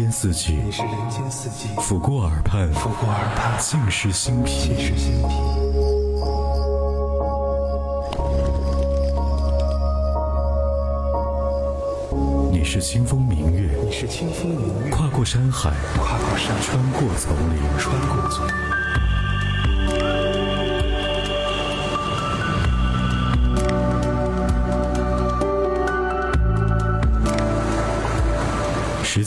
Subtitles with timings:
[0.00, 5.34] 间四季，你是人间四季，抚过耳畔，抚过耳畔，尽是心脾，尽是心脾。
[12.52, 18.27] 你是清风明月，你是清风明月，跨过山海，跨过山，穿过丛林，穿过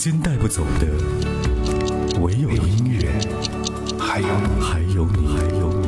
[0.03, 0.87] 间带不走的，
[2.21, 3.07] 唯有音乐，
[3.99, 5.80] 还有你，还有你，还有你。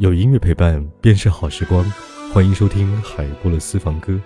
[0.00, 1.84] 有音乐陪伴便是好时光，
[2.32, 4.18] 欢迎收听海波的私房歌，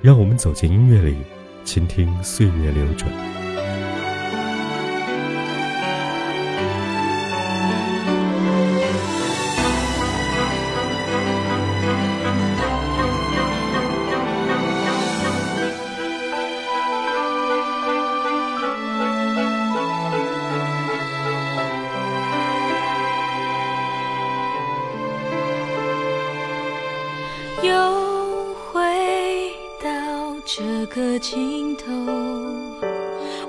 [0.00, 1.14] 让我们走进音乐里，
[1.62, 3.08] 倾听岁月流转。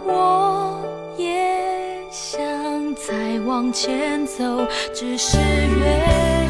[0.06, 0.80] 我
[1.18, 2.42] 也想
[2.96, 4.44] 再往前走
[4.94, 6.43] 只是越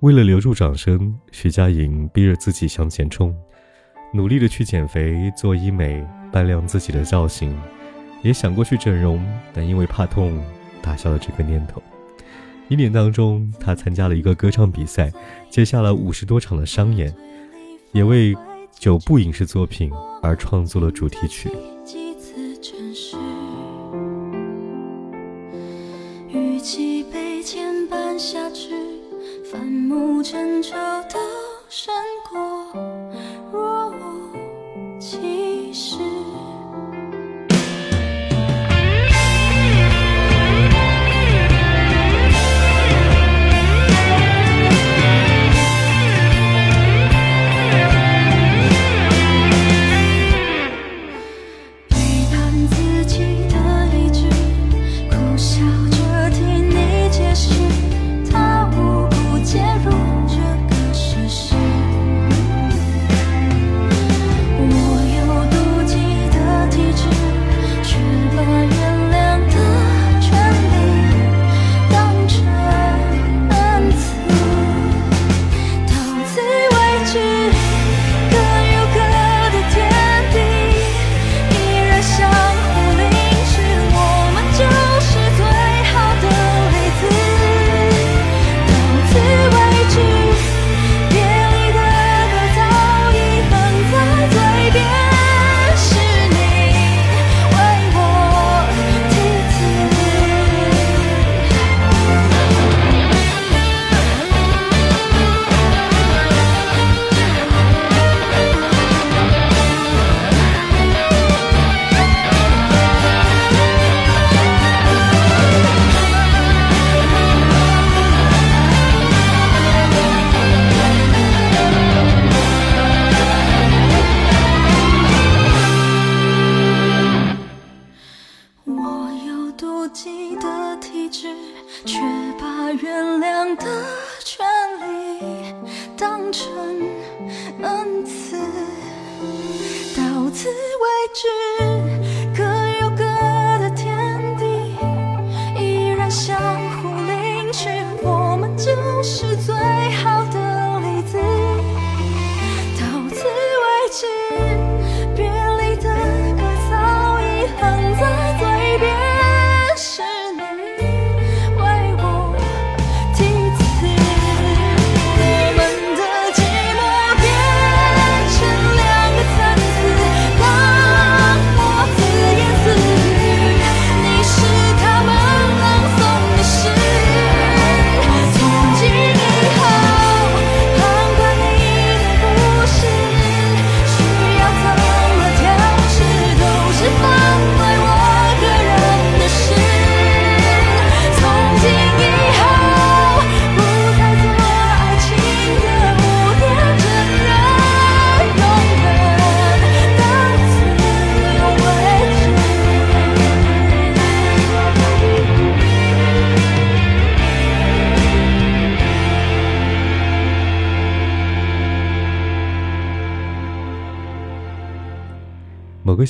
[0.00, 3.36] 为了留住掌声，徐佳莹逼着自己向前冲，
[4.14, 6.02] 努力的去减肥、做医美、
[6.32, 7.54] 扮靓自己的造型，
[8.22, 10.42] 也想过去整容，但因为怕痛，
[10.80, 11.82] 打消了这个念头。
[12.68, 15.12] 一年当中，她参加了一个歌唱比赛，
[15.50, 17.14] 接下了五十多场的商演，
[17.92, 18.34] 也为
[18.72, 19.92] 九部影视作品
[20.22, 21.50] 而创作了主题曲。
[29.90, 30.76] 暮沉秋
[31.08, 31.18] 的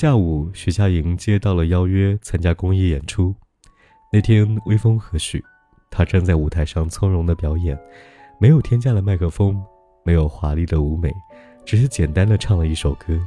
[0.00, 3.34] 下午，徐佳莹接到了邀约参加公益演出。
[4.10, 5.42] 那天微风和煦，
[5.90, 7.78] 她站在舞台上从容的表演，
[8.40, 9.62] 没有添加了麦克风，
[10.02, 11.12] 没有华丽的舞美，
[11.66, 13.20] 只是简单的唱了一首歌。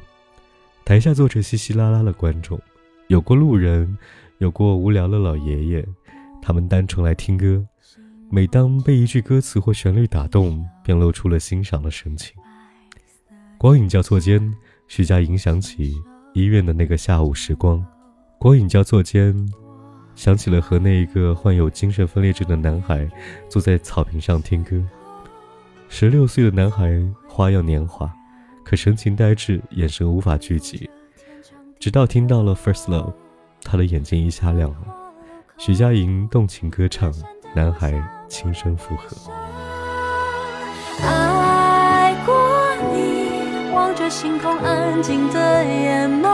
[0.84, 2.60] 台下坐着稀稀拉拉的观众，
[3.08, 3.96] 有过路人，
[4.40, 5.86] 有过无聊的老爷爷，
[6.42, 7.64] 他们单纯来听歌。
[8.32, 12.36] 每当被一句歌词或旋律打动，便露出了欣赏的神情。
[13.60, 14.52] 光影交错间，
[14.88, 15.94] 徐佳莹想起
[16.34, 17.86] 医院的那个下午时光，
[18.40, 19.36] 光影交错间，
[20.16, 23.08] 想起了和那一个患有精神分裂症的男孩
[23.48, 24.84] 坐在草坪上听歌。
[25.90, 28.12] 十六岁的男孩花样年华，
[28.66, 30.90] 可神情呆滞，眼神无法聚集。
[31.80, 33.12] 直到听到了《First Love》，
[33.62, 34.78] 他的眼睛一下亮了。
[35.60, 37.14] 徐佳莹动情歌唱，
[37.56, 39.16] 男孩轻声附和。
[44.84, 46.28] 安静的眼眸，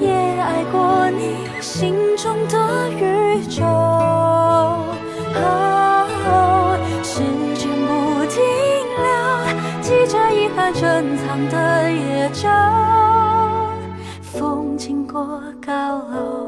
[0.00, 3.62] 也爱过你心中的宇宙。
[7.02, 7.20] 时
[7.54, 8.42] 间不停
[9.04, 9.06] 留，
[9.82, 12.48] 记着遗憾珍藏的野舟，
[14.22, 16.43] 风经过高楼。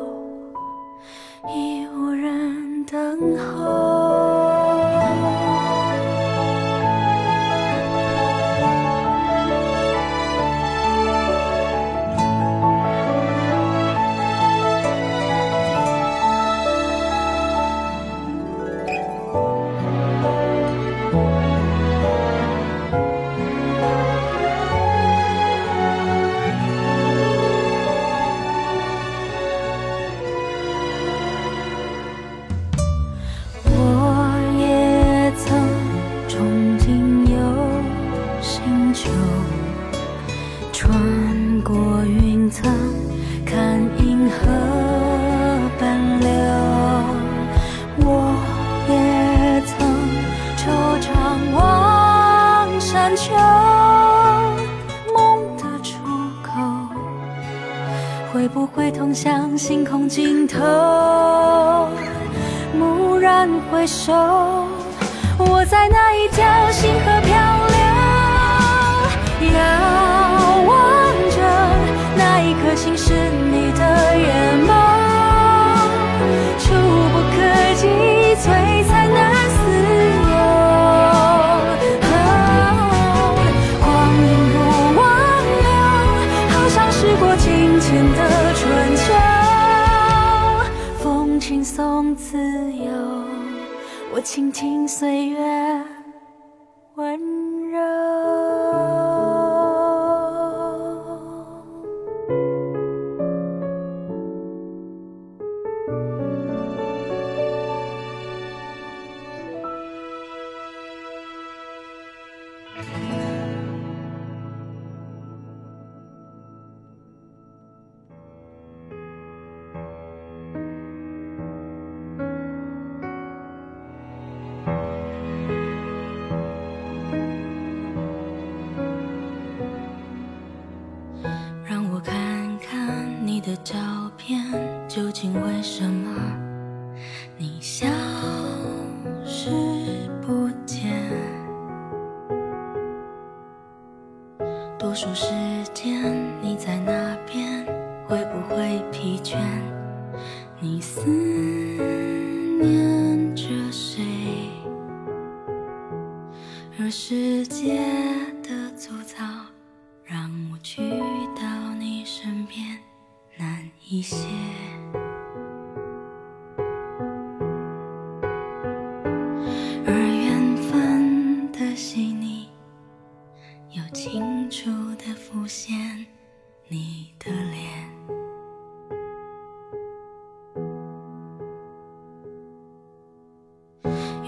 [134.29, 134.66] 世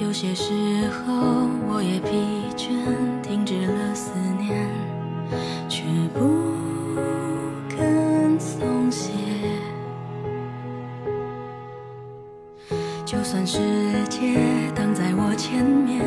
[0.08, 1.12] 有些时候，
[1.68, 2.16] 我也疲
[2.56, 2.70] 倦，
[3.22, 4.10] 停止了思
[4.40, 4.66] 念，
[5.68, 5.84] 却
[6.14, 6.54] 不
[7.68, 9.12] 肯松懈。
[13.04, 13.58] 就算世
[14.08, 14.40] 界
[14.74, 16.02] 挡在我前面，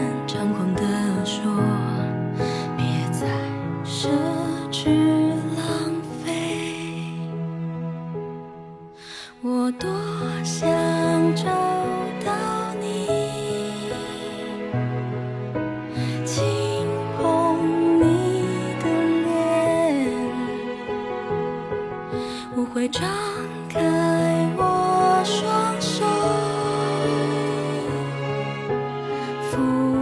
[29.51, 30.00] 不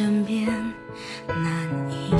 [0.00, 0.46] 身边
[1.28, 2.18] 难以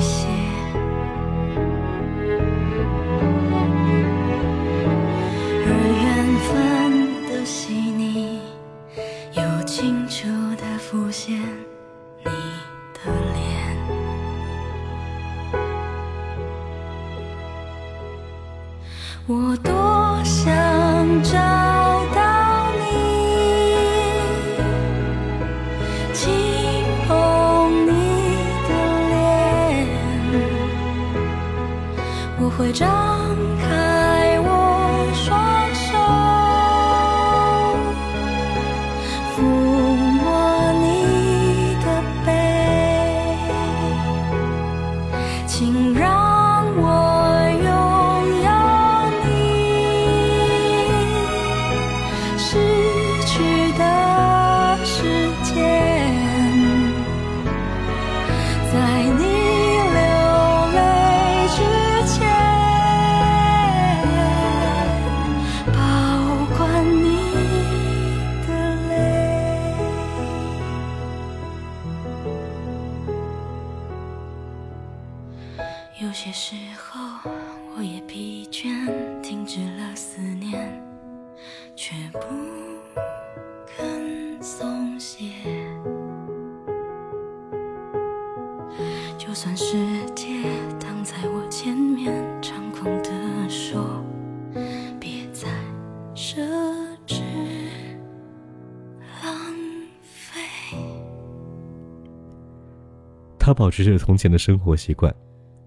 [103.43, 105.11] 他保持着从前的生活习惯，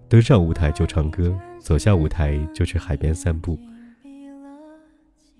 [0.07, 3.59] 登上舞台就唱歌，走下舞台就去海边散步。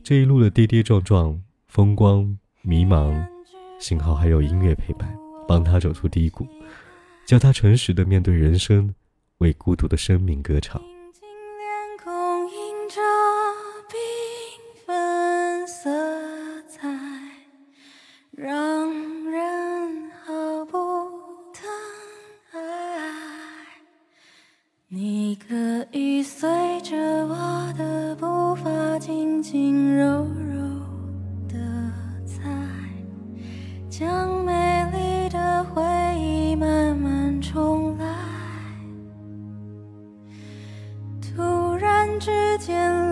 [0.04, 3.26] 这一路的跌跌撞撞、风光、迷茫，
[3.80, 5.18] 幸好还有音乐陪伴，
[5.48, 6.46] 帮他走出低谷，
[7.26, 8.94] 教他诚实的面对人生，
[9.38, 10.82] 为孤独的生命歌唱。
[42.20, 43.12] 之间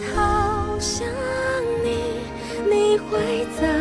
[0.00, 1.06] 好想
[1.84, 2.22] 你
[2.70, 3.71] 你会在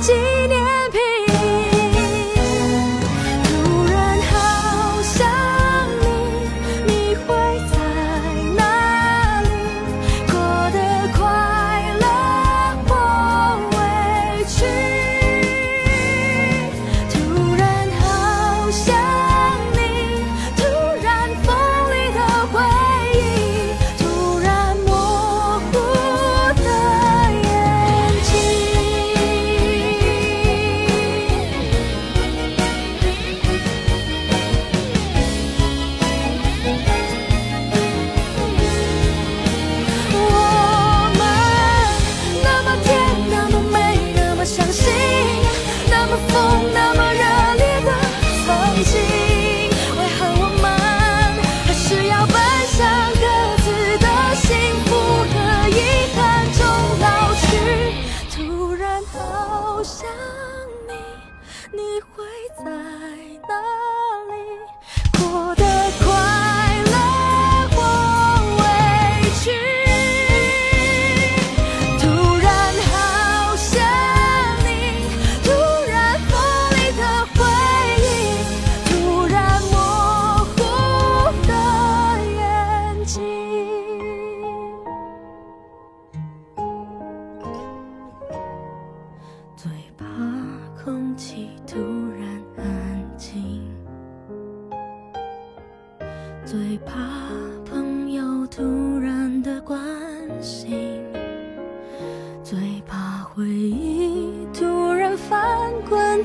[0.00, 0.37] 记